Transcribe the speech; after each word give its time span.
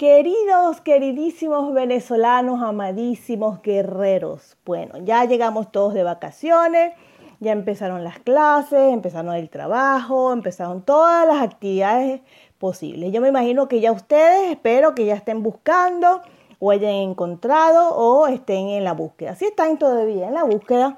Queridos, 0.00 0.80
queridísimos 0.80 1.74
venezolanos, 1.74 2.62
amadísimos 2.62 3.60
guerreros. 3.60 4.56
Bueno, 4.64 4.94
ya 5.04 5.26
llegamos 5.26 5.70
todos 5.70 5.92
de 5.92 6.02
vacaciones, 6.02 6.94
ya 7.38 7.52
empezaron 7.52 8.02
las 8.02 8.18
clases, 8.18 8.94
empezaron 8.94 9.34
el 9.34 9.50
trabajo, 9.50 10.32
empezaron 10.32 10.80
todas 10.86 11.26
las 11.26 11.42
actividades 11.42 12.22
posibles. 12.56 13.12
Yo 13.12 13.20
me 13.20 13.28
imagino 13.28 13.68
que 13.68 13.80
ya 13.80 13.92
ustedes, 13.92 14.52
espero 14.52 14.94
que 14.94 15.04
ya 15.04 15.12
estén 15.12 15.42
buscando 15.42 16.22
o 16.58 16.70
hayan 16.70 16.94
encontrado 16.94 17.94
o 17.94 18.26
estén 18.26 18.70
en 18.70 18.84
la 18.84 18.94
búsqueda. 18.94 19.34
Si 19.34 19.44
están 19.44 19.78
todavía 19.78 20.28
en 20.28 20.32
la 20.32 20.44
búsqueda, 20.44 20.96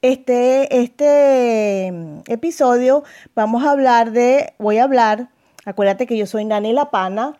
este, 0.00 0.82
este 0.82 1.92
mm, 1.92 2.22
episodio 2.26 3.04
vamos 3.36 3.62
a 3.62 3.70
hablar 3.70 4.10
de, 4.10 4.54
voy 4.58 4.78
a 4.78 4.82
hablar, 4.82 5.28
acuérdate 5.64 6.08
que 6.08 6.16
yo 6.16 6.26
soy 6.26 6.44
Nani 6.44 6.72
La 6.72 6.90
Pana, 6.90 7.38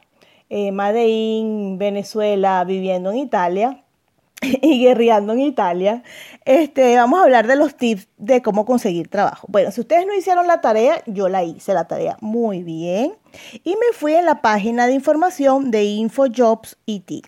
eh, 0.55 1.77
Venezuela, 1.79 2.63
viviendo 2.65 3.11
en 3.11 3.17
Italia 3.17 3.83
y 4.43 4.83
guerreando 4.83 5.33
en 5.33 5.41
Italia, 5.41 6.03
este, 6.45 6.95
vamos 6.97 7.21
a 7.21 7.23
hablar 7.23 7.47
de 7.47 7.57
los 7.57 7.75
tips 7.75 8.09
de 8.19 8.43
cómo 8.43 8.67
conseguir 8.67 9.09
trabajo. 9.09 9.47
Bueno, 9.49 9.71
si 9.71 9.81
ustedes 9.81 10.07
no 10.07 10.15
hicieron 10.15 10.47
la 10.47 10.61
tarea, 10.61 11.03
yo 11.07 11.31
la 11.31 11.43
hice 11.43 11.73
la 11.73 11.89
tarea 11.89 12.19
muy 12.21 12.63
bien 12.63 13.15
y 13.65 13.71
me 13.71 13.93
fui 13.95 14.13
en 14.13 14.27
la 14.27 14.43
página 14.43 14.87
de 14.87 14.93
información 14.93 15.71
de 15.71 15.85
InfoJobs 15.85 16.77
IT. 16.85 17.27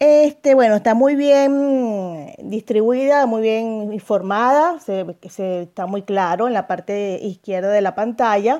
Este, 0.00 0.54
bueno, 0.54 0.74
está 0.74 0.94
muy 0.94 1.14
bien 1.14 2.34
distribuida, 2.42 3.26
muy 3.26 3.42
bien 3.42 3.92
informada, 3.92 4.80
se, 4.80 5.06
está 5.62 5.86
muy 5.86 6.02
claro 6.02 6.48
en 6.48 6.52
la 6.52 6.66
parte 6.66 7.20
izquierda 7.22 7.70
de 7.70 7.80
la 7.80 7.94
pantalla. 7.94 8.58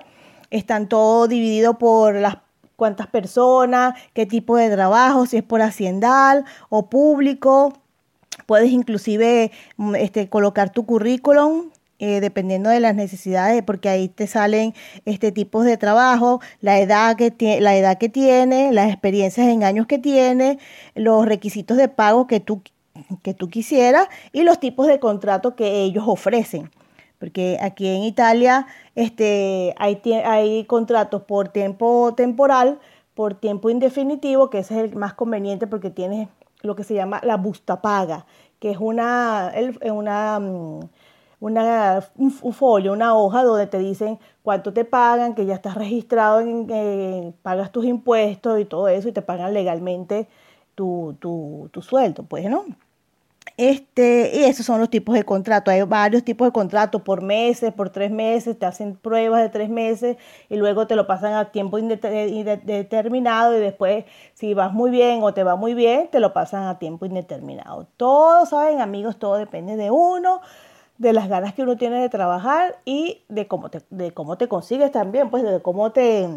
Están 0.50 0.88
todo 0.88 1.26
dividido 1.26 1.76
por 1.76 2.14
las 2.14 2.36
cuántas 2.76 3.06
personas, 3.06 3.94
qué 4.12 4.26
tipo 4.26 4.56
de 4.56 4.70
trabajo, 4.70 5.26
si 5.26 5.38
es 5.38 5.42
por 5.42 5.62
haciendal 5.62 6.44
o 6.68 6.88
público. 6.88 7.72
Puedes 8.46 8.70
inclusive 8.70 9.52
mm, 9.76 9.94
este, 9.96 10.28
colocar 10.28 10.70
tu 10.70 10.86
currículum 10.86 11.70
eh, 12.00 12.20
dependiendo 12.20 12.70
de 12.70 12.80
las 12.80 12.94
necesidades, 12.94 13.62
porque 13.62 13.88
ahí 13.88 14.08
te 14.08 14.26
salen 14.26 14.74
este 15.04 15.30
tipos 15.30 15.64
de 15.64 15.76
trabajo, 15.76 16.40
la 16.60 16.80
edad 16.80 17.16
que 17.16 17.60
la 17.60 17.76
edad 17.76 17.98
que 17.98 18.08
tiene, 18.08 18.72
las 18.72 18.90
experiencias 18.90 19.46
en 19.46 19.62
años 19.62 19.86
que 19.86 19.98
tiene, 19.98 20.58
los 20.96 21.24
requisitos 21.24 21.76
de 21.76 21.88
pago 21.88 22.26
que 22.26 22.40
tú 22.40 22.62
que 23.22 23.34
tú 23.34 23.48
quisieras 23.48 24.08
y 24.32 24.42
los 24.42 24.60
tipos 24.60 24.86
de 24.86 24.98
contrato 24.98 25.54
que 25.56 25.82
ellos 25.82 26.04
ofrecen. 26.06 26.70
Porque 27.18 27.58
aquí 27.60 27.88
en 27.88 28.02
Italia 28.02 28.66
este, 28.94 29.74
hay, 29.78 30.00
hay 30.24 30.64
contratos 30.64 31.22
por 31.22 31.48
tiempo 31.48 32.14
temporal, 32.16 32.78
por 33.14 33.34
tiempo 33.34 33.70
indefinitivo, 33.70 34.50
que 34.50 34.58
ese 34.58 34.74
es 34.74 34.90
el 34.90 34.96
más 34.96 35.14
conveniente 35.14 35.66
porque 35.66 35.90
tienes 35.90 36.28
lo 36.62 36.74
que 36.76 36.84
se 36.84 36.94
llama 36.94 37.20
la 37.22 37.36
busta 37.36 37.80
paga, 37.82 38.26
que 38.58 38.70
es 38.70 38.78
una, 38.78 39.52
una 39.82 40.38
mm, 40.40 40.80
una, 41.44 42.02
un, 42.16 42.30
folio, 42.30 42.94
una 42.94 43.14
hoja 43.14 43.42
donde 43.44 43.66
te 43.66 43.78
dicen 43.78 44.18
cuánto 44.42 44.72
te 44.72 44.86
pagan, 44.86 45.34
que 45.34 45.44
ya 45.44 45.54
estás 45.54 45.74
registrado, 45.74 46.40
en, 46.40 46.66
eh, 46.70 47.34
pagas 47.42 47.70
tus 47.70 47.84
impuestos 47.84 48.58
y 48.60 48.64
todo 48.64 48.88
eso 48.88 49.08
y 49.08 49.12
te 49.12 49.20
pagan 49.20 49.52
legalmente 49.52 50.26
tu, 50.74 51.16
tu, 51.20 51.68
tu 51.70 51.82
sueldo, 51.82 52.22
pues, 52.22 52.48
¿no? 52.48 52.64
Este, 53.56 54.32
y 54.34 54.44
esos 54.44 54.66
son 54.66 54.80
los 54.80 54.90
tipos 54.90 55.14
de 55.14 55.22
contrato. 55.24 55.70
Hay 55.70 55.82
varios 55.82 56.24
tipos 56.24 56.48
de 56.48 56.52
contrato 56.52 57.04
por 57.04 57.22
meses, 57.22 57.72
por 57.72 57.90
tres 57.90 58.10
meses, 58.10 58.58
te 58.58 58.66
hacen 58.66 58.96
pruebas 58.96 59.42
de 59.42 59.48
tres 59.48 59.68
meses 59.68 60.16
y 60.48 60.56
luego 60.56 60.88
te 60.88 60.96
lo 60.96 61.06
pasan 61.06 61.34
a 61.34 61.52
tiempo 61.52 61.78
indeterminado 61.78 63.56
y 63.56 63.60
después 63.60 64.04
si 64.34 64.54
vas 64.54 64.72
muy 64.72 64.90
bien 64.90 65.22
o 65.22 65.32
te 65.34 65.44
va 65.44 65.54
muy 65.54 65.74
bien, 65.74 66.08
te 66.10 66.18
lo 66.18 66.32
pasan 66.32 66.64
a 66.64 66.78
tiempo 66.80 67.06
indeterminado. 67.06 67.86
Todos 67.96 68.48
saben, 68.48 68.80
amigos, 68.80 69.18
todo 69.18 69.36
depende 69.36 69.76
de 69.76 69.90
uno 69.90 70.40
de 70.98 71.12
las 71.12 71.28
ganas 71.28 71.54
que 71.54 71.62
uno 71.62 71.76
tiene 71.76 72.00
de 72.00 72.08
trabajar 72.08 72.78
y 72.84 73.22
de 73.28 73.46
cómo 73.46 73.68
te, 73.68 73.82
de 73.90 74.12
cómo 74.12 74.36
te 74.36 74.48
consigues 74.48 74.92
también, 74.92 75.30
pues 75.30 75.42
de 75.42 75.60
cómo 75.60 75.92
te, 75.92 76.28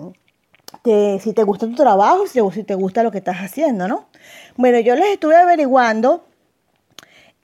si 1.20 1.34
te 1.34 1.44
gusta 1.44 1.68
tu 1.68 1.76
trabajo, 1.76 2.28
si 2.28 2.40
si 2.52 2.64
te 2.64 2.76
gusta 2.76 3.04
lo 3.04 3.12
que 3.12 3.20
estás 3.20 3.38
haciendo, 3.38 3.88
¿no? 3.88 4.06
Bueno, 4.56 4.80
yo 4.80 4.96
les 4.96 5.10
estuve 5.10 5.36
averiguando, 5.36 6.26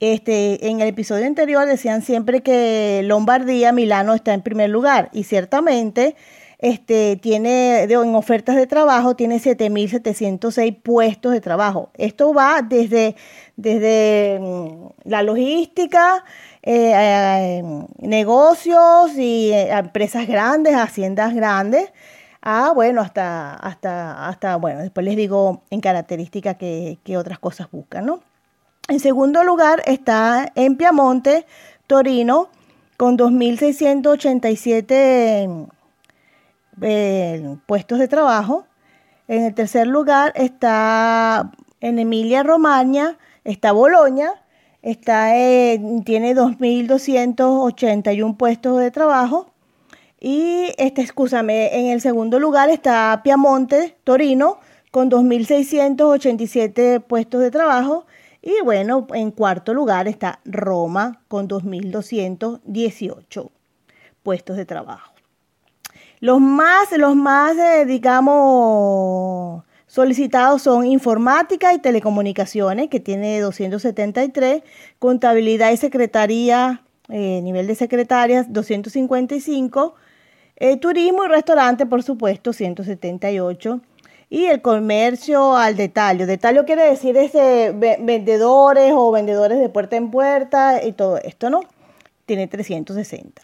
este, 0.00 0.68
en 0.68 0.80
el 0.80 0.88
episodio 0.88 1.26
anterior 1.26 1.66
decían 1.66 2.02
siempre 2.02 2.42
que 2.42 3.02
Lombardía, 3.04 3.72
Milano 3.72 4.14
está 4.14 4.34
en 4.34 4.42
primer 4.42 4.70
lugar 4.70 5.10
y 5.12 5.24
ciertamente 5.24 6.16
este, 6.58 7.16
tiene 7.16 7.82
en 7.82 8.14
ofertas 8.14 8.56
de 8.56 8.66
trabajo, 8.66 9.16
tiene 9.16 9.36
7.706 9.36 10.80
puestos 10.82 11.32
de 11.32 11.40
trabajo. 11.42 11.90
Esto 11.94 12.32
va 12.32 12.62
desde, 12.62 13.16
desde 13.56 14.38
mm, 14.40 14.86
la 15.04 15.22
logística, 15.22 16.24
eh, 16.62 16.92
eh, 16.94 17.62
negocios 17.98 19.12
y 19.16 19.52
eh, 19.52 19.72
empresas 19.72 20.26
grandes, 20.26 20.74
haciendas 20.74 21.34
grandes, 21.34 21.92
a, 22.40 22.72
bueno, 22.72 23.02
hasta, 23.02 23.54
hasta, 23.54 24.26
hasta, 24.28 24.56
bueno, 24.56 24.80
después 24.80 25.04
les 25.04 25.16
digo 25.16 25.64
en 25.70 25.80
características 25.80 26.56
que, 26.56 26.98
otras 27.18 27.38
cosas 27.38 27.70
buscan, 27.70 28.06
¿no? 28.06 28.20
En 28.88 29.00
segundo 29.00 29.42
lugar 29.44 29.82
está 29.86 30.52
en 30.54 30.76
Piamonte, 30.76 31.46
Torino, 31.86 32.50
con 32.98 33.16
2.687 33.16 35.70
puestos 37.64 37.98
de 37.98 38.08
trabajo. 38.08 38.66
En 39.26 39.44
el 39.44 39.54
tercer 39.54 39.86
lugar 39.86 40.34
está 40.36 41.50
en 41.80 41.98
Emilia 41.98 42.42
Romagna, 42.42 43.16
está 43.44 43.72
Boloña, 43.72 44.34
está, 44.82 45.30
tiene 46.04 46.34
2.281 46.34 48.36
puestos 48.36 48.78
de 48.80 48.90
trabajo. 48.90 49.50
Y, 50.20 50.74
este, 50.76 51.08
en 51.38 51.86
el 51.86 52.02
segundo 52.02 52.38
lugar 52.38 52.68
está 52.68 53.22
Piamonte, 53.24 53.96
Torino, 54.04 54.58
con 54.90 55.10
2.687 55.10 57.02
puestos 57.02 57.40
de 57.40 57.50
trabajo. 57.50 58.04
Y 58.46 58.60
bueno, 58.62 59.06
en 59.14 59.30
cuarto 59.30 59.72
lugar 59.72 60.06
está 60.06 60.40
Roma, 60.44 61.22
con 61.28 61.48
2.218 61.48 63.50
puestos 64.22 64.58
de 64.58 64.66
trabajo. 64.66 65.14
Los 66.20 66.40
más, 66.40 66.92
los 66.92 67.16
más, 67.16 67.56
eh, 67.56 67.86
digamos, 67.86 69.64
Solicitados 69.94 70.62
son 70.62 70.86
informática 70.86 71.72
y 71.72 71.78
telecomunicaciones, 71.78 72.88
que 72.88 72.98
tiene 72.98 73.38
273, 73.38 74.64
contabilidad 74.98 75.70
y 75.70 75.76
secretaría, 75.76 76.82
eh, 77.10 77.40
nivel 77.42 77.68
de 77.68 77.76
secretarias, 77.76 78.52
255, 78.52 79.94
eh, 80.56 80.78
turismo 80.78 81.24
y 81.24 81.28
restaurante, 81.28 81.86
por 81.86 82.02
supuesto, 82.02 82.52
178. 82.52 83.82
Y 84.34 84.46
el 84.46 84.62
comercio 84.62 85.56
al 85.56 85.76
detalle. 85.76 86.26
Detalle 86.26 86.64
quiere 86.64 86.90
decir 86.90 87.16
ese, 87.16 87.70
vendedores 87.70 88.92
o 88.92 89.12
vendedores 89.12 89.60
de 89.60 89.68
puerta 89.68 89.94
en 89.94 90.10
puerta 90.10 90.84
y 90.84 90.90
todo 90.90 91.18
esto, 91.18 91.50
¿no? 91.50 91.60
Tiene 92.26 92.48
360. 92.48 93.42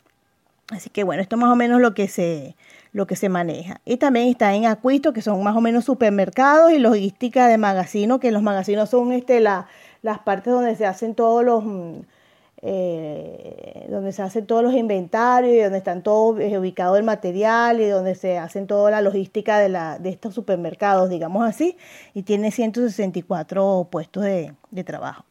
Así 0.72 0.90
que 0.90 1.04
bueno, 1.04 1.22
esto 1.22 1.36
es 1.36 1.40
más 1.40 1.52
o 1.52 1.54
menos 1.54 1.80
lo 1.80 1.94
que 1.94 2.08
se, 2.08 2.56
lo 2.92 3.06
que 3.06 3.14
se 3.14 3.28
maneja. 3.28 3.80
Y 3.84 3.98
también 3.98 4.26
está 4.26 4.52
en 4.52 4.66
Acuisto, 4.66 5.12
que 5.12 5.22
son 5.22 5.40
más 5.44 5.54
o 5.54 5.60
menos 5.60 5.84
supermercados 5.84 6.72
y 6.72 6.80
logística 6.80 7.46
de 7.46 7.56
magazino, 7.56 8.18
que 8.18 8.32
los 8.32 8.42
magazinos 8.42 8.90
son 8.90 9.12
este, 9.12 9.38
la, 9.38 9.68
las 10.02 10.18
partes 10.18 10.52
donde 10.52 10.74
se 10.74 10.86
hacen 10.86 11.14
todos 11.14 11.44
los... 11.44 11.62
Eh, 12.62 13.86
donde 13.88 14.12
se 14.12 14.20
hacen 14.20 14.46
todos 14.46 14.62
los 14.62 14.74
inventarios 14.74 15.54
y 15.54 15.60
donde 15.60 15.78
están 15.78 16.02
todos 16.02 16.38
eh, 16.40 16.58
ubicado 16.58 16.96
el 16.96 17.04
material 17.04 17.80
y 17.80 17.88
donde 17.88 18.14
se 18.14 18.36
hacen 18.36 18.66
toda 18.66 18.90
la 18.90 19.00
logística 19.00 19.58
de, 19.58 19.70
la, 19.70 19.98
de 19.98 20.10
estos 20.10 20.34
supermercados, 20.34 21.08
digamos 21.08 21.48
así, 21.48 21.78
y 22.12 22.22
tiene 22.22 22.50
164 22.50 23.88
puestos 23.90 24.24
de, 24.24 24.52
de 24.70 24.84
trabajo. 24.84 25.24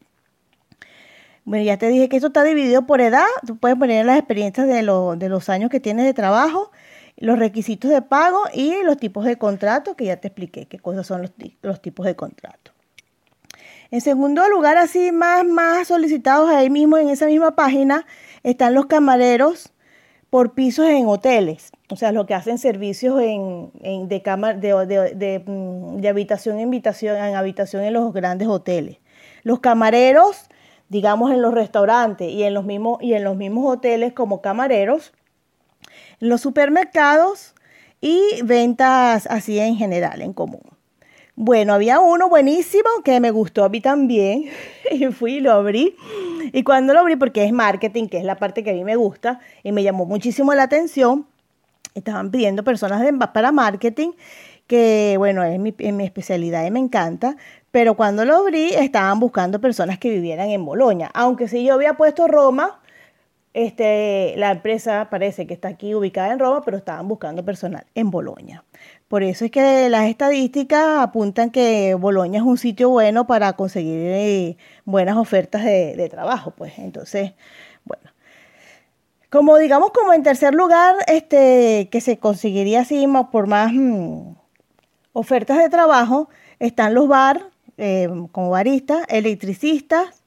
Bueno, 1.44 1.64
ya 1.64 1.78
te 1.78 1.88
dije 1.88 2.08
que 2.08 2.16
esto 2.16 2.28
está 2.28 2.42
dividido 2.42 2.86
por 2.86 3.00
edad, 3.00 3.26
tú 3.46 3.56
puedes 3.56 3.78
poner 3.78 4.04
las 4.06 4.18
experiencias 4.18 4.66
de, 4.66 4.74
de 4.74 5.28
los 5.28 5.48
años 5.48 5.70
que 5.70 5.80
tienes 5.80 6.06
de 6.06 6.14
trabajo 6.14 6.70
los 7.20 7.38
requisitos 7.38 7.90
de 7.90 8.02
pago 8.02 8.40
y 8.52 8.82
los 8.82 8.96
tipos 8.96 9.24
de 9.24 9.36
contrato, 9.36 9.94
que 9.94 10.06
ya 10.06 10.16
te 10.16 10.28
expliqué 10.28 10.66
qué 10.66 10.78
cosas 10.78 11.06
son 11.06 11.22
los, 11.62 11.80
tipos 11.82 12.06
de 12.06 12.16
contrato. 12.16 12.72
En 13.90 14.00
segundo 14.00 14.48
lugar, 14.48 14.76
así 14.76 15.10
más, 15.10 15.44
más 15.44 15.88
solicitados 15.88 16.48
ahí 16.50 16.70
mismo 16.70 16.96
en 16.96 17.08
esa 17.08 17.26
misma 17.26 17.56
página, 17.56 18.06
están 18.44 18.74
los 18.74 18.86
camareros 18.86 19.72
por 20.30 20.54
pisos 20.54 20.88
en 20.88 21.08
hoteles, 21.08 21.72
o 21.88 21.96
sea, 21.96 22.12
los 22.12 22.24
que 22.26 22.34
hacen 22.34 22.58
servicios 22.58 23.20
en, 23.20 23.72
de, 24.08 24.20
de, 24.20 25.42
mm, 25.44 25.96
de, 25.96 26.08
habitación 26.08 26.60
en 26.60 26.68
habitación, 26.68 27.16
en 27.16 27.34
habitación 27.34 27.82
en 27.82 27.94
los 27.94 28.12
grandes 28.12 28.46
hoteles. 28.46 28.98
Los 29.42 29.58
camareros, 29.58 30.48
digamos, 30.88 31.32
en 31.32 31.42
los 31.42 31.52
restaurantes 31.52 32.30
y 32.30 32.44
en 32.44 32.54
los 32.54 32.64
mismos, 32.64 32.98
y 33.02 33.14
en 33.14 33.24
los 33.24 33.36
mismos 33.36 33.74
hoteles 33.76 34.12
como 34.12 34.40
camareros, 34.40 35.12
los 36.20 36.40
supermercados 36.40 37.56
y 38.00 38.20
ventas 38.44 39.26
así 39.26 39.58
en 39.58 39.74
general, 39.76 40.22
en 40.22 40.32
común. 40.32 40.62
Bueno, 41.36 41.74
había 41.74 42.00
uno 42.00 42.28
buenísimo 42.28 42.88
que 43.04 43.20
me 43.20 43.30
gustó 43.30 43.64
a 43.64 43.68
mí 43.68 43.80
también 43.80 44.46
y 44.90 45.06
fui 45.06 45.34
y 45.34 45.40
lo 45.40 45.52
abrí. 45.52 45.96
Y 46.52 46.64
cuando 46.64 46.92
lo 46.92 47.00
abrí, 47.00 47.16
porque 47.16 47.44
es 47.44 47.52
marketing, 47.52 48.08
que 48.08 48.18
es 48.18 48.24
la 48.24 48.36
parte 48.36 48.64
que 48.64 48.70
a 48.70 48.74
mí 48.74 48.84
me 48.84 48.96
gusta 48.96 49.40
y 49.62 49.72
me 49.72 49.82
llamó 49.82 50.04
muchísimo 50.06 50.52
la 50.54 50.64
atención, 50.64 51.26
estaban 51.94 52.30
pidiendo 52.30 52.64
personas 52.64 53.02
para 53.32 53.52
marketing, 53.52 54.10
que 54.66 55.14
bueno, 55.18 55.42
es 55.44 55.58
mi, 55.58 55.72
mi 55.72 56.04
especialidad 56.04 56.64
y 56.64 56.70
me 56.70 56.78
encanta, 56.78 57.36
pero 57.70 57.94
cuando 57.94 58.24
lo 58.24 58.36
abrí 58.36 58.74
estaban 58.74 59.20
buscando 59.20 59.60
personas 59.60 59.98
que 59.98 60.10
vivieran 60.10 60.50
en 60.50 60.64
Boloña. 60.64 61.10
Aunque 61.14 61.48
si 61.48 61.64
yo 61.64 61.74
había 61.74 61.94
puesto 61.94 62.26
Roma, 62.26 62.80
este, 63.54 64.34
la 64.36 64.52
empresa 64.52 65.08
parece 65.10 65.46
que 65.46 65.54
está 65.54 65.68
aquí 65.68 65.94
ubicada 65.94 66.32
en 66.32 66.38
Roma, 66.38 66.62
pero 66.64 66.76
estaban 66.76 67.08
buscando 67.08 67.44
personal 67.44 67.84
en 67.94 68.10
Boloña. 68.10 68.64
Por 69.10 69.24
eso 69.24 69.44
es 69.44 69.50
que 69.50 69.88
las 69.88 70.08
estadísticas 70.08 71.00
apuntan 71.00 71.50
que 71.50 71.96
Boloña 71.96 72.38
es 72.38 72.44
un 72.44 72.56
sitio 72.56 72.90
bueno 72.90 73.26
para 73.26 73.54
conseguir 73.54 73.98
eh, 74.04 74.56
buenas 74.84 75.16
ofertas 75.16 75.64
de, 75.64 76.08
trabajo. 76.08 76.52
Pues 76.52 76.78
entonces, 76.78 77.32
bueno. 77.84 78.04
Como 79.28 79.58
digamos, 79.58 79.90
como 79.90 80.12
en 80.12 80.22
tercer 80.22 80.54
lugar, 80.54 80.94
este, 81.08 81.88
que 81.90 82.00
se 82.00 82.18
conseguiría 82.18 82.82
así 82.82 83.04
por 83.32 83.48
más 83.48 83.72
mm, 83.72 84.34
ofertas 85.12 85.58
de 85.58 85.68
trabajo, 85.68 86.28
están 86.60 86.94
los 86.94 87.08
bar, 87.08 87.48
eh, 87.78 88.08
como 88.30 88.50
baristas, 88.50 89.04
electricistas, 89.08 90.19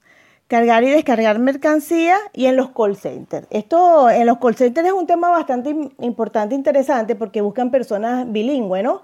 cargar 0.53 0.83
y 0.83 0.91
descargar 0.91 1.39
mercancía 1.39 2.15
y 2.31 2.45
en 2.45 2.57
los 2.57 2.69
call 2.69 2.95
centers. 2.95 3.47
Esto 3.49 4.07
en 4.11 4.27
los 4.27 4.37
call 4.37 4.53
centers 4.53 4.85
es 4.85 4.93
un 4.93 5.07
tema 5.07 5.31
bastante 5.31 5.75
importante, 5.99 6.53
interesante, 6.53 7.15
porque 7.15 7.41
buscan 7.41 7.71
personas 7.71 8.31
bilingües, 8.31 8.83
¿no? 8.83 9.01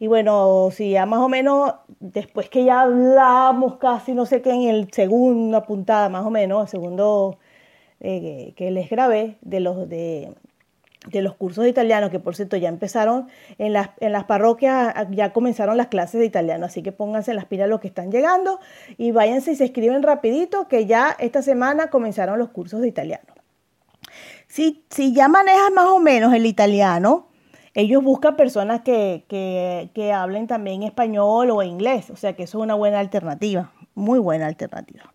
Y 0.00 0.08
bueno, 0.08 0.70
si 0.72 0.90
ya 0.90 1.06
más 1.06 1.20
o 1.20 1.28
menos, 1.28 1.74
después 2.00 2.50
que 2.50 2.64
ya 2.64 2.80
hablamos 2.80 3.76
casi, 3.76 4.12
no 4.12 4.26
sé 4.26 4.42
qué, 4.42 4.50
en 4.50 4.62
el 4.62 4.92
segundo 4.92 5.62
puntada, 5.62 6.08
más 6.08 6.26
o 6.26 6.30
menos, 6.30 6.64
el 6.64 6.68
segundo 6.68 7.38
eh, 8.00 8.54
que 8.56 8.72
les 8.72 8.90
grabé 8.90 9.36
de 9.42 9.60
los 9.60 9.88
de 9.88 10.34
de 11.10 11.22
los 11.22 11.34
cursos 11.34 11.64
de 11.64 11.70
italiano, 11.70 12.10
que 12.10 12.18
por 12.18 12.36
cierto 12.36 12.56
ya 12.56 12.68
empezaron 12.68 13.28
en 13.58 13.72
las, 13.72 13.90
en 14.00 14.12
las 14.12 14.24
parroquias, 14.24 14.94
ya 15.10 15.32
comenzaron 15.32 15.76
las 15.76 15.88
clases 15.88 16.20
de 16.20 16.26
italiano, 16.26 16.66
así 16.66 16.82
que 16.82 16.92
pónganse 16.92 17.34
las 17.34 17.46
pilas 17.46 17.68
los 17.68 17.80
que 17.80 17.88
están 17.88 18.10
llegando 18.10 18.60
y 18.96 19.10
váyanse 19.10 19.52
y 19.52 19.56
se 19.56 19.64
escriben 19.64 20.02
rapidito 20.02 20.68
que 20.68 20.86
ya 20.86 21.16
esta 21.18 21.42
semana 21.42 21.90
comenzaron 21.90 22.38
los 22.38 22.50
cursos 22.50 22.80
de 22.80 22.88
italiano. 22.88 23.34
Si, 24.46 24.84
si 24.90 25.12
ya 25.12 25.28
manejas 25.28 25.70
más 25.74 25.86
o 25.86 25.98
menos 25.98 26.32
el 26.32 26.46
italiano, 26.46 27.28
ellos 27.74 28.02
buscan 28.02 28.36
personas 28.36 28.80
que, 28.80 29.24
que, 29.28 29.90
que 29.94 30.12
hablen 30.12 30.46
también 30.46 30.82
español 30.82 31.50
o 31.50 31.62
inglés, 31.62 32.10
o 32.10 32.16
sea 32.16 32.34
que 32.34 32.44
eso 32.44 32.58
es 32.58 32.64
una 32.64 32.74
buena 32.74 32.98
alternativa, 32.98 33.72
muy 33.94 34.18
buena 34.18 34.46
alternativa. 34.46 35.12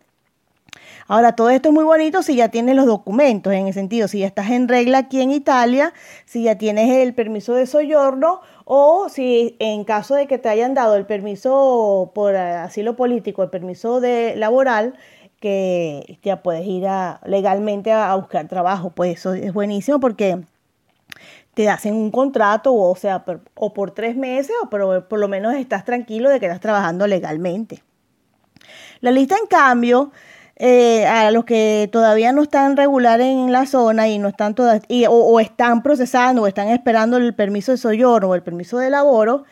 Ahora, 1.07 1.35
todo 1.35 1.49
esto 1.49 1.69
es 1.69 1.73
muy 1.73 1.83
bonito 1.83 2.23
si 2.23 2.35
ya 2.35 2.49
tienes 2.49 2.75
los 2.75 2.85
documentos, 2.85 3.51
en 3.53 3.67
el 3.67 3.73
sentido, 3.73 4.07
si 4.07 4.19
ya 4.19 4.27
estás 4.27 4.51
en 4.51 4.69
regla 4.69 4.99
aquí 4.99 5.21
en 5.21 5.31
Italia, 5.31 5.93
si 6.25 6.43
ya 6.43 6.57
tienes 6.57 6.89
el 6.89 7.13
permiso 7.13 7.53
de 7.53 7.65
soyorno 7.65 8.39
o 8.63 9.09
si 9.09 9.57
en 9.59 9.83
caso 9.83 10.15
de 10.15 10.27
que 10.27 10.37
te 10.37 10.47
hayan 10.47 10.73
dado 10.73 10.95
el 10.95 11.05
permiso 11.05 12.11
por 12.15 12.35
asilo 12.35 12.95
político, 12.95 13.43
el 13.43 13.49
permiso 13.49 13.99
de 13.99 14.35
laboral, 14.37 14.93
que 15.41 16.19
ya 16.23 16.41
puedes 16.41 16.65
ir 16.65 16.85
legalmente 17.25 17.91
a, 17.91 18.15
buscar 18.15 18.47
trabajo, 18.47 18.91
pues 18.91 19.19
eso 19.19 19.33
es 19.33 19.51
buenísimo 19.51 19.99
porque 19.99 20.39
te 21.53 21.67
hacen 21.67 21.95
un 21.95 22.11
contrato, 22.11 22.73
o 22.73 22.95
sea, 22.95 23.25
o 23.55 23.73
por 23.73 23.91
tres 23.91 24.15
meses, 24.15 24.55
o 24.63 24.69
por, 24.69 25.09
por 25.09 25.19
lo 25.19 25.27
menos 25.27 25.53
estás 25.55 25.83
tranquilo 25.83 26.29
de 26.29 26.39
que 26.39 26.45
estás 26.45 26.61
trabajando 26.61 27.07
legalmente. 27.07 27.83
La 29.01 29.11
lista, 29.11 29.35
en 29.37 29.47
cambio, 29.47 30.13
eh, 30.55 31.05
a 31.07 31.31
los 31.31 31.45
que 31.45 31.89
todavía 31.91 32.31
no 32.31 32.43
están 32.43 32.77
regular 32.77 33.21
en 33.21 33.51
la 33.51 33.65
zona 33.65 34.07
y 34.07 34.19
no 34.19 34.27
están 34.27 34.53
todas, 34.53 34.83
o, 35.09 35.39
están 35.39 35.81
procesando 35.81 36.43
o 36.43 36.47
están 36.47 36.67
esperando 36.67 37.17
el 37.17 37.33
permiso 37.33 37.71
de 37.71 37.77
soyorno 37.79 38.29
o 38.29 38.35
el 38.35 38.43
permiso 38.43 38.77
de 38.77 38.91
laboro, 38.91 39.45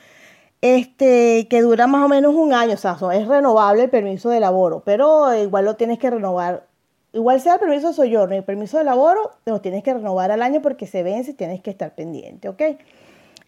este, 0.62 1.48
que 1.50 1.62
dura 1.62 1.88
más 1.88 2.06
o 2.06 2.07
menos 2.07 2.36
un 2.36 2.53
año, 2.53 2.75
o 2.75 2.77
sea, 2.77 2.98
es 3.13 3.27
renovable 3.27 3.83
el 3.83 3.89
permiso 3.89 4.30
de 4.30 4.39
laboro, 4.39 4.83
pero 4.86 5.33
igual 5.36 5.65
lo 5.65 5.75
tienes 5.75 5.98
que 5.98 6.12
renovar, 6.12 6.68
igual 7.13 7.42
sea 7.42 7.56
el 7.56 7.59
permiso 7.59 7.88
de 7.88 7.94
soyorno 7.95 8.36
y 8.36 8.38
el 8.38 8.44
permiso 8.44 8.77
de 8.77 8.83
laboro, 8.83 9.31
lo 9.45 9.59
tienes 9.59 9.83
que 9.83 9.94
renovar 9.94 10.30
al 10.31 10.44
año 10.44 10.62
porque 10.62 10.86
se 10.86 11.01
vence 11.01 11.31
y 11.31 11.33
tienes 11.33 11.62
que 11.62 11.71
estar 11.71 11.95
pendiente, 11.95 12.47
¿ok? 12.47 12.62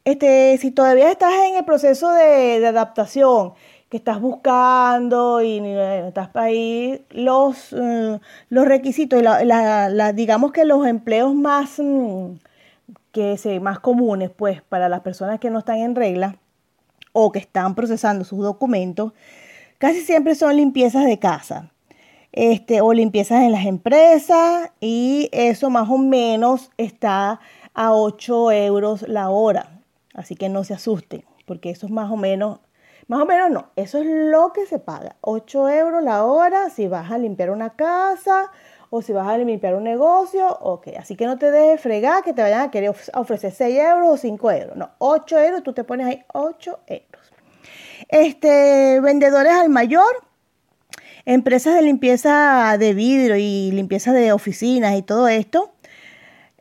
Este, 0.05 0.57
si 0.57 0.71
todavía 0.71 1.11
estás 1.11 1.33
en 1.47 1.55
el 1.55 1.65
proceso 1.65 2.11
de 2.11 2.65
adaptación, 2.65 3.53
que 3.93 3.97
estás 3.97 4.19
buscando 4.19 5.43
y 5.43 5.59
estás 5.59 6.29
ahí 6.33 7.05
los, 7.11 7.71
mm, 7.73 8.15
los 8.49 8.65
requisitos, 8.65 9.21
la, 9.21 10.13
digamos 10.13 10.51
que 10.51 10.65
los 10.65 10.87
empleos 10.87 11.35
más, 11.35 11.77
mm, 11.77 12.37
que 13.11 13.59
más 13.61 13.79
comunes 13.81 14.31
pues 14.31 14.63
para 14.63 14.89
las 14.89 15.01
personas 15.01 15.39
que 15.39 15.51
no 15.51 15.59
están 15.59 15.77
en 15.77 15.93
regla 15.93 16.37
o 17.11 17.31
que 17.31 17.37
están 17.37 17.75
procesando 17.75 18.25
sus 18.25 18.39
documentos, 18.39 19.13
casi 19.77 20.01
siempre 20.01 20.33
son 20.33 20.57
limpiezas 20.57 21.05
de 21.05 21.19
casa. 21.19 21.69
Este, 22.31 22.81
o 22.81 22.93
limpiezas 22.93 23.43
en 23.43 23.51
las 23.51 23.67
empresas 23.67 24.71
y 24.81 25.29
eso 25.31 25.69
más 25.69 25.87
o 25.87 25.99
menos 25.99 26.71
está 26.77 27.41
a 27.75 27.93
8 27.93 28.51
euros 28.53 29.07
la 29.07 29.29
hora. 29.29 29.81
Así 30.15 30.35
que 30.35 30.49
no 30.49 30.63
se 30.63 30.73
asusten, 30.73 31.23
porque 31.45 31.69
eso 31.69 31.85
es 31.85 31.91
más 31.91 32.09
o 32.09 32.17
menos 32.17 32.57
más 33.07 33.21
o 33.21 33.25
menos 33.25 33.49
no, 33.49 33.71
eso 33.75 33.99
es 33.99 34.07
lo 34.07 34.53
que 34.53 34.65
se 34.65 34.79
paga. 34.79 35.15
8 35.21 35.69
euros 35.69 36.03
la 36.03 36.23
hora 36.23 36.69
si 36.69 36.87
vas 36.87 37.11
a 37.11 37.17
limpiar 37.17 37.49
una 37.49 37.71
casa 37.71 38.51
o 38.89 39.01
si 39.01 39.11
vas 39.11 39.27
a 39.27 39.37
limpiar 39.37 39.75
un 39.75 39.83
negocio, 39.83 40.47
ok. 40.47 40.89
Así 40.99 41.15
que 41.15 41.25
no 41.25 41.37
te 41.37 41.49
dejes 41.49 41.81
fregar 41.81 42.23
que 42.23 42.33
te 42.33 42.41
vayan 42.41 42.61
a 42.61 42.71
querer 42.71 42.93
ofrecer 43.13 43.51
6 43.51 43.79
euros 43.79 44.09
o 44.09 44.17
5 44.17 44.51
euros. 44.51 44.77
No, 44.77 44.91
8 44.99 45.39
euros, 45.39 45.63
tú 45.63 45.73
te 45.73 45.83
pones 45.83 46.07
ahí 46.07 46.23
8 46.31 46.79
euros. 46.87 47.31
Este, 48.09 48.99
vendedores 49.01 49.53
al 49.53 49.69
mayor, 49.69 50.05
empresas 51.25 51.73
de 51.75 51.81
limpieza 51.81 52.77
de 52.77 52.93
vidrio 52.93 53.35
y 53.35 53.71
limpieza 53.71 54.11
de 54.13 54.31
oficinas 54.31 54.95
y 54.95 55.01
todo 55.01 55.27
esto. 55.27 55.73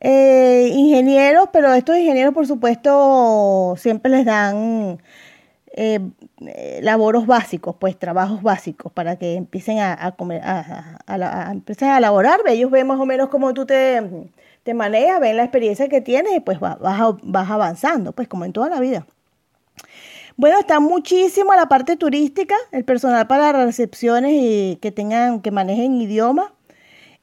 Eh, 0.00 0.70
ingenieros, 0.72 1.50
pero 1.52 1.72
estos 1.74 1.96
ingenieros 1.96 2.34
por 2.34 2.46
supuesto 2.46 3.74
siempre 3.76 4.10
les 4.10 4.24
dan 4.24 4.98
eh, 5.74 6.00
eh, 6.46 6.80
laboros 6.82 7.26
básicos, 7.26 7.76
pues 7.78 7.98
trabajos 7.98 8.42
básicos 8.42 8.92
para 8.92 9.16
que 9.16 9.34
empiecen 9.36 9.78
a, 9.78 10.12
comer, 10.12 10.42
a, 10.44 10.98
a, 11.06 11.54
a, 11.54 12.00
laborar. 12.00 12.40
Ellos 12.46 12.70
ven 12.70 12.86
más 12.86 13.00
o 13.00 13.06
menos 13.06 13.30
cómo 13.30 13.54
tú 13.54 13.64
te, 13.64 14.30
te 14.62 14.74
manejas, 14.74 15.20
ven 15.20 15.36
la 15.38 15.44
experiencia 15.44 15.88
que 15.88 16.00
tienes 16.00 16.34
y 16.36 16.40
pues 16.40 16.60
vas, 16.60 16.76
vas 16.78 17.50
avanzando, 17.50 18.12
pues 18.12 18.28
como 18.28 18.44
en 18.44 18.52
toda 18.52 18.68
la 18.68 18.80
vida. 18.80 19.06
Bueno, 20.36 20.58
está 20.58 20.80
muchísimo 20.80 21.54
la 21.54 21.66
parte 21.66 21.96
turística, 21.96 22.54
el 22.70 22.84
personal 22.84 23.26
para 23.26 23.52
recepciones 23.52 24.32
y 24.34 24.78
que 24.80 24.90
tengan, 24.90 25.40
que 25.40 25.50
manejen 25.50 25.94
idioma. 26.00 26.52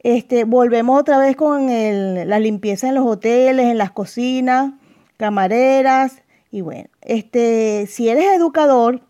Este, 0.01 0.43
volvemos 0.43 0.99
otra 0.99 1.17
vez 1.17 1.35
con 1.35 1.69
el, 1.69 2.29
la 2.29 2.39
limpieza 2.39 2.87
en 2.87 2.95
los 2.95 3.05
hoteles, 3.05 3.65
en 3.67 3.77
las 3.77 3.91
cocinas, 3.91 4.71
camareras, 5.17 6.21
y 6.51 6.61
bueno, 6.61 6.89
este, 7.01 7.85
si 7.87 8.09
eres 8.09 8.25
educador 8.35 9.01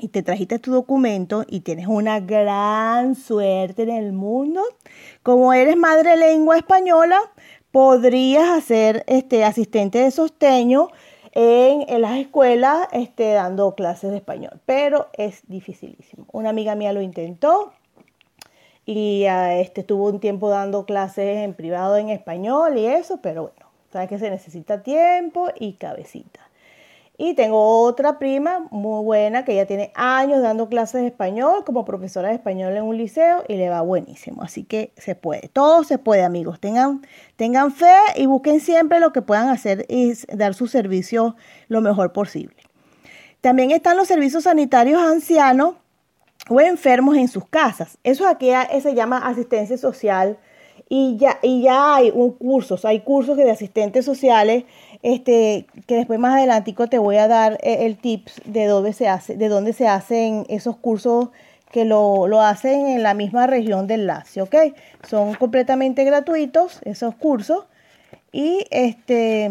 y 0.00 0.08
te 0.08 0.22
trajiste 0.22 0.58
tu 0.58 0.72
documento 0.72 1.44
y 1.46 1.60
tienes 1.60 1.86
una 1.86 2.20
gran 2.20 3.14
suerte 3.14 3.82
en 3.82 3.90
el 3.90 4.12
mundo, 4.12 4.62
como 5.22 5.52
eres 5.52 5.76
madre 5.76 6.16
lengua 6.16 6.56
española, 6.56 7.20
podrías 7.70 8.48
hacer 8.48 9.04
este, 9.06 9.44
asistente 9.44 9.98
de 9.98 10.10
sosteño 10.10 10.88
en, 11.32 12.00
las 12.00 12.18
escuelas 12.18 12.88
este, 12.92 13.32
dando 13.32 13.74
clases 13.74 14.10
de 14.10 14.18
español, 14.18 14.60
pero 14.66 15.08
es 15.14 15.42
dificilísimo. 15.48 16.26
Una 16.32 16.50
amiga 16.50 16.74
mía 16.74 16.92
lo 16.92 17.00
intentó 17.00 17.72
y 18.84 19.24
ah, 19.26 19.58
este, 19.58 19.82
estuvo 19.82 20.06
un 20.06 20.20
tiempo 20.20 20.48
dando 20.48 20.84
clases 20.86 21.38
en 21.38 21.54
privado 21.54 21.96
en 21.96 22.08
español 22.10 22.76
y 22.76 22.86
eso, 22.86 23.20
pero 23.22 23.42
bueno, 23.42 23.66
sabes 23.92 24.08
que 24.08 24.18
se 24.18 24.30
necesita 24.30 24.82
tiempo 24.82 25.48
y 25.58 25.74
cabecita. 25.74 26.31
Y 27.18 27.34
tengo 27.34 27.82
otra 27.82 28.18
prima 28.18 28.66
muy 28.70 29.04
buena 29.04 29.44
que 29.44 29.54
ya 29.54 29.66
tiene 29.66 29.92
años 29.94 30.42
dando 30.42 30.68
clases 30.68 31.02
de 31.02 31.08
español 31.08 31.62
como 31.64 31.84
profesora 31.84 32.28
de 32.28 32.34
español 32.34 32.74
en 32.76 32.84
un 32.84 32.96
liceo 32.96 33.44
y 33.48 33.56
le 33.56 33.68
va 33.68 33.82
buenísimo. 33.82 34.42
Así 34.42 34.64
que 34.64 34.92
se 34.96 35.14
puede, 35.14 35.48
todo 35.48 35.84
se 35.84 35.98
puede 35.98 36.24
amigos. 36.24 36.58
Tengan, 36.58 37.02
tengan 37.36 37.70
fe 37.70 37.94
y 38.16 38.26
busquen 38.26 38.60
siempre 38.60 38.98
lo 38.98 39.12
que 39.12 39.20
puedan 39.20 39.50
hacer 39.50 39.84
y 39.88 40.14
dar 40.34 40.54
su 40.54 40.66
servicio 40.66 41.36
lo 41.68 41.82
mejor 41.82 42.12
posible. 42.12 42.56
También 43.42 43.72
están 43.72 43.96
los 43.96 44.08
servicios 44.08 44.44
sanitarios 44.44 45.00
ancianos 45.02 45.74
o 46.48 46.60
enfermos 46.60 47.16
en 47.16 47.28
sus 47.28 47.46
casas. 47.46 47.98
Eso 48.04 48.26
aquí 48.26 48.50
se 48.80 48.94
llama 48.94 49.18
asistencia 49.18 49.76
social 49.76 50.38
y 50.88 51.16
ya, 51.16 51.38
y 51.42 51.62
ya 51.62 51.96
hay 51.96 52.10
un 52.14 52.32
cursos, 52.32 52.84
hay 52.84 53.00
cursos 53.00 53.36
de 53.36 53.50
asistentes 53.50 54.04
sociales 54.04 54.64
este, 55.02 55.66
que 55.86 55.96
después 55.96 56.18
más 56.18 56.36
adelantico 56.36 56.86
te 56.86 56.98
voy 56.98 57.16
a 57.16 57.28
dar 57.28 57.58
eh, 57.62 57.86
el 57.86 57.96
tips 57.96 58.40
de 58.44 58.66
dónde 58.66 58.92
se 58.92 59.08
hace, 59.08 59.36
de 59.36 59.48
dónde 59.48 59.72
se 59.72 59.88
hacen 59.88 60.46
esos 60.48 60.76
cursos 60.76 61.28
que 61.70 61.84
lo, 61.84 62.28
lo, 62.28 62.42
hacen 62.42 62.86
en 62.86 63.02
la 63.02 63.14
misma 63.14 63.46
región 63.46 63.86
del 63.86 64.06
Lazio, 64.06 64.44
¿ok? 64.44 64.56
Son 65.08 65.34
completamente 65.34 66.04
gratuitos 66.04 66.80
esos 66.84 67.14
cursos 67.14 67.64
y 68.30 68.66
este 68.70 69.50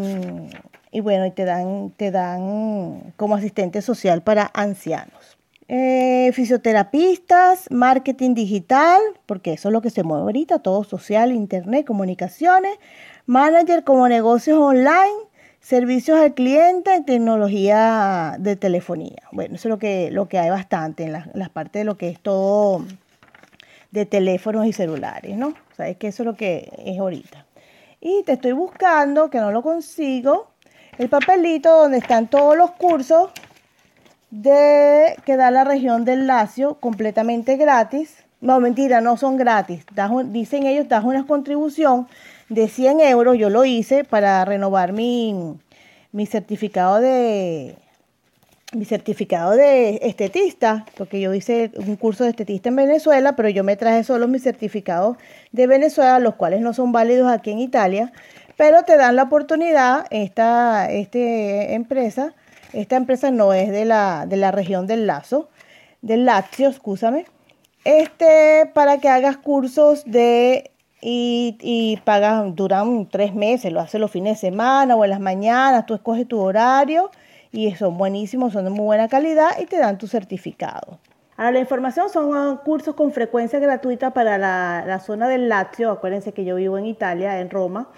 y 0.92 1.00
bueno, 1.00 1.26
y 1.26 1.32
te 1.32 1.46
dan, 1.46 1.92
te 1.96 2.12
dan 2.12 3.14
como 3.16 3.36
asistente 3.36 3.82
social 3.82 4.22
para 4.22 4.52
ancianos. 4.54 5.38
Eh, 5.70 6.32
fisioterapistas, 6.34 7.72
marketing 7.72 8.34
digital, 8.34 9.00
porque 9.26 9.54
eso 9.54 9.70
es 9.70 9.74
lo 9.74 9.82
que 9.82 9.90
se 9.90 10.04
mueve 10.04 10.24
ahorita, 10.24 10.60
todo 10.60 10.84
social, 10.84 11.32
internet, 11.32 11.86
comunicaciones, 11.86 12.78
manager 13.26 13.86
como 13.86 14.10
negocios 14.10 14.60
online, 14.60 15.31
servicios 15.62 16.20
al 16.20 16.34
cliente, 16.34 17.02
tecnología 17.06 18.36
de 18.40 18.56
telefonía. 18.56 19.22
Bueno, 19.32 19.56
eso 19.56 19.68
es 19.68 19.70
lo 19.70 19.80
que, 19.80 20.10
lo 20.12 20.28
que 20.28 20.40
hay 20.40 20.50
bastante 20.50 21.06
en 21.06 21.14
las 21.34 21.50
partes 21.50 21.82
de 21.82 21.84
lo 21.86 21.98
que 21.98 22.10
es 22.10 22.20
todo 22.20 22.84
de 23.92 24.06
teléfonos 24.06 24.66
y 24.66 24.74
celulares, 24.74 25.38
¿no? 25.38 25.54
Sabes 25.78 25.98
que 25.98 26.08
eso 26.08 26.24
es 26.24 26.28
lo 26.28 26.36
que 26.36 26.72
es 26.86 27.00
ahorita. 27.00 27.46
Y 28.00 28.24
te 28.24 28.34
estoy 28.34 28.54
buscando, 28.54 29.30
que 29.30 29.40
no 29.40 29.52
lo 29.52 29.62
consigo, 29.62 30.48
el 30.98 31.10
papelito 31.10 31.82
donde 31.82 32.00
están 32.00 32.28
todos 32.28 32.58
los 32.58 32.72
cursos 32.72 33.30
de 34.32 35.16
que 35.26 35.36
da 35.36 35.52
la 35.52 35.64
región 35.64 36.06
del 36.06 36.26
Lacio 36.26 36.76
completamente 36.76 37.58
gratis. 37.58 38.24
No, 38.40 38.60
mentira, 38.60 39.02
no 39.02 39.18
son 39.18 39.38
gratis. 39.38 39.86
dicen 40.26 40.66
ellos, 40.66 40.88
das 40.88 41.04
una 41.04 41.28
contribución 41.28 42.08
de 42.52 42.68
100 42.68 43.00
euros. 43.00 43.38
Yo 43.38 43.50
lo 43.50 43.66
hice 43.66 44.04
para 44.04 44.44
renovar 44.46 44.92
mi, 44.92 45.58
mi 46.12 46.26
certificado 46.26 47.00
de 47.00 47.76
mi 48.74 48.86
certificado 48.86 49.52
de 49.52 50.00
estetista, 50.02 50.86
porque 50.98 51.20
yo 51.20 51.34
hice 51.34 51.72
un 51.76 51.98
curso 51.98 52.24
de 52.24 52.30
estetista 52.30 52.70
en 52.70 52.78
Venezuela, 52.78 53.36
pero 53.36 53.50
yo 53.50 53.66
me 53.66 53.76
traje 53.76 54.06
solo 54.06 54.30
mis 54.30 54.44
certificados 54.44 55.18
de 55.52 55.68
Venezuela, 55.68 56.20
los 56.20 56.36
cuales 56.36 56.62
no 56.62 56.74
son 56.74 56.94
válidos 56.94 57.30
aquí 57.30 57.52
en 57.52 57.60
Italia, 57.60 58.14
pero 58.56 58.84
te 58.84 58.96
dan 58.96 59.18
la 59.18 59.24
oportunidad, 59.24 60.06
esta, 60.10 60.90
este 60.90 61.74
empresa, 61.74 62.34
esta 62.72 62.96
empresa 62.96 63.30
no 63.30 63.52
es 63.52 63.72
de 63.72 63.84
la, 63.84 64.26
de 64.26 64.38
la 64.38 64.52
región 64.52 64.88
del 64.88 65.06
Lazo, 65.06 65.50
del 66.02 66.24
Lazio, 66.24 66.70
escúchame, 66.70 67.26
este, 67.84 68.72
para 68.74 69.00
que 69.00 69.10
hagas 69.10 69.36
cursos 69.36 70.04
de 70.06 70.72
y, 71.02 72.00
pagas, 72.06 72.56
duran 72.56 73.08
tres 73.10 73.34
meses, 73.34 73.74
lo 73.74 73.80
haces 73.80 74.00
los 74.00 74.12
fines 74.12 74.40
de 74.40 74.50
semana 74.50 74.96
o 74.96 75.04
en 75.04 75.10
las 75.10 75.20
mañanas, 75.20 75.86
tú 75.86 75.96
escoges 75.96 76.28
tu 76.28 76.40
horario 76.40 77.10
y 77.52 77.74
son 77.76 77.98
buenísimos, 77.98 78.54
son 78.54 78.66
de 78.66 78.70
muy 78.70 78.86
buena 78.86 79.08
calidad 79.08 79.50
y 79.60 79.66
te 79.66 79.78
dan 79.78 79.98
tu 79.98 80.06
certificado. 80.08 81.00
Ahora, 81.38 81.54
la 81.54 81.60
información 81.60 82.10
son 82.10 82.58
cursos 82.58 82.94
con 82.94 83.12
frecuencia 83.12 83.58
gratuita 83.60 84.12
para 84.12 84.38
la, 84.38 84.84
la 84.86 85.00
zona 85.00 85.28
del 85.28 85.50
Lazio, 85.50 85.90
acuérdense 85.92 86.34
que 86.34 86.46
yo 86.46 86.56
vivo 86.56 86.78
en 86.78 86.86
Italia, 86.86 87.40
en 87.40 87.50
Roma, 87.50 87.90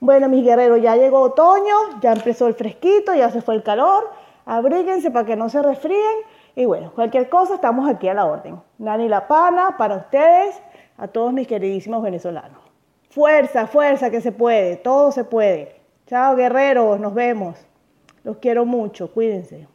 Bueno, 0.00 0.30
mis 0.30 0.42
guerreros, 0.42 0.80
ya 0.80 0.96
llegó 0.96 1.20
otoño, 1.20 2.00
ya 2.00 2.12
empezó 2.12 2.46
el 2.46 2.54
fresquito, 2.54 3.14
ya 3.14 3.30
se 3.30 3.42
fue 3.42 3.56
el 3.56 3.62
calor. 3.62 4.10
Abríguense 4.46 5.10
para 5.10 5.26
que 5.26 5.36
no 5.36 5.50
se 5.50 5.60
resfríen. 5.60 6.39
Y 6.54 6.64
bueno, 6.64 6.92
cualquier 6.94 7.28
cosa, 7.28 7.54
estamos 7.54 7.88
aquí 7.88 8.08
a 8.08 8.14
la 8.14 8.26
orden. 8.26 8.60
Nani 8.78 9.08
La 9.08 9.28
Pana, 9.28 9.76
para 9.78 9.96
ustedes, 9.96 10.60
a 10.96 11.08
todos 11.08 11.32
mis 11.32 11.46
queridísimos 11.46 12.02
venezolanos. 12.02 12.60
Fuerza, 13.10 13.66
fuerza, 13.66 14.10
que 14.10 14.20
se 14.20 14.32
puede, 14.32 14.76
todo 14.76 15.12
se 15.12 15.24
puede. 15.24 15.80
Chao, 16.06 16.36
guerreros, 16.36 17.00
nos 17.00 17.14
vemos. 17.14 17.56
Los 18.24 18.38
quiero 18.38 18.64
mucho, 18.64 19.12
cuídense. 19.12 19.66